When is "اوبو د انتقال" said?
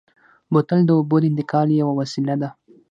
0.97-1.67